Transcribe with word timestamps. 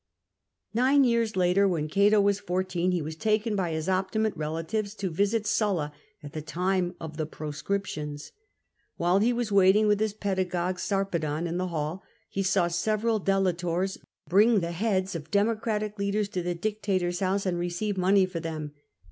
Nine 0.73 1.03
years 1.03 1.35
later, 1.35 1.67
when 1.67 1.87
Cato 1.87 2.19
was 2.19 2.39
fourteen, 2.39 2.91
he 2.91 3.03
was 3.03 3.15
taken 3.15 3.55
by 3.55 3.69
his 3.71 3.87
Optimate 3.87 4.33
relatives 4.35 4.95
to 4.95 5.11
visit 5.11 5.45
Sulla 5.45 5.93
at 6.23 6.33
the 6.33 6.41
time 6.41 6.95
of 6.99 7.17
the 7.17 7.27
proscriptions. 7.27 8.31
While 8.97 9.19
he 9.19 9.31
was 9.31 9.51
waiting 9.51 9.85
with 9.85 9.99
his 9.99 10.13
pedagogue, 10.15 10.79
Sarpedon, 10.79 11.45
in 11.45 11.57
the 11.57 11.67
hall, 11.67 12.01
he 12.31 12.41
saw 12.41 12.67
several 12.67 13.21
delators 13.23 13.99
bring 14.27 14.59
the 14.61 14.71
heads 14.71 15.13
of 15.13 15.29
democratic 15.29 15.99
leaders 15.99 16.29
to 16.29 16.41
the 16.41 16.55
dictator 16.55 17.09
s 17.09 17.19
house, 17.19 17.45
and 17.45 17.59
receive 17.59 17.95
money 17.95 18.25
for 18.25 18.39
them. 18.39 18.71